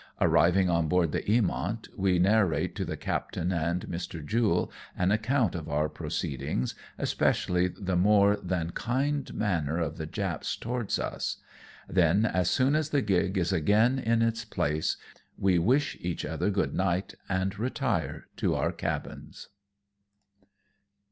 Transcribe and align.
Arriving 0.19 0.67
on 0.67 0.87
board 0.87 1.11
the 1.11 1.21
Eamoiit, 1.29 1.87
we 1.95 2.17
narrate 2.17 2.73
to 2.75 2.83
the 2.83 2.97
captain 2.97 3.51
and 3.51 3.85
Mr. 3.87 4.25
Jule 4.25 4.71
an 4.97 5.11
account 5.11 5.53
of 5.53 5.69
our 5.69 5.87
proceedings, 5.87 6.73
especiallj' 6.97 7.85
the 7.85 7.95
more 7.95 8.35
than 8.37 8.71
kind 8.71 9.31
manner 9.35 9.77
of 9.77 9.97
the 9.97 10.07
Japs 10.07 10.55
towards 10.55 10.97
us; 10.97 11.37
then, 11.87 12.25
as 12.25 12.49
soon 12.49 12.73
as 12.73 12.89
the 12.89 13.03
gig 13.03 13.37
is 13.37 13.53
again 13.53 13.99
in 13.99 14.23
its 14.23 14.43
placOj 14.43 14.95
we 15.37 15.59
wish 15.59 15.95
each 15.99 16.25
other 16.25 16.49
good 16.49 16.73
night 16.73 17.13
and 17.29 17.59
retire 17.59 18.25
to 18.37 18.55
our 18.55 18.71
cabins. 18.71 19.49